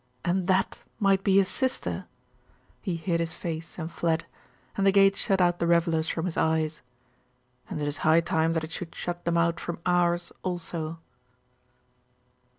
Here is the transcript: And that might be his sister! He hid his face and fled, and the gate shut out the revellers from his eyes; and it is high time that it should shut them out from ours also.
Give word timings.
And 0.25 0.47
that 0.47 0.81
might 0.99 1.23
be 1.23 1.37
his 1.37 1.47
sister! 1.47 2.05
He 2.81 2.95
hid 2.95 3.19
his 3.19 3.33
face 3.33 3.77
and 3.77 3.91
fled, 3.91 4.25
and 4.75 4.87
the 4.87 4.91
gate 4.91 5.15
shut 5.15 5.39
out 5.39 5.59
the 5.59 5.67
revellers 5.67 6.09
from 6.09 6.25
his 6.25 6.37
eyes; 6.37 6.81
and 7.69 7.79
it 7.79 7.87
is 7.87 7.97
high 7.97 8.21
time 8.21 8.53
that 8.53 8.63
it 8.63 8.71
should 8.71 8.95
shut 8.95 9.25
them 9.25 9.37
out 9.37 9.59
from 9.59 9.77
ours 9.85 10.31
also. 10.41 10.97